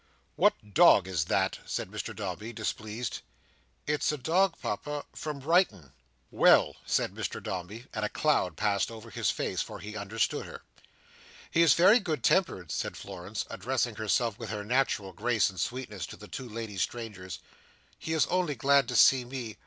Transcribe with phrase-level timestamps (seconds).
[0.35, 3.19] "What dog is that?" said Mr Dombey, displeased.
[3.85, 5.93] "It is a dog, Papa—from Brighton."
[6.31, 10.63] "Well!" said Mr Dombey; and a cloud passed over his face, for he understood her.
[11.51, 16.07] "He is very good tempered," said Florence, addressing herself with her natural grace and sweetness
[16.07, 17.37] to the two lady strangers.
[17.99, 19.57] "He is only glad to see me.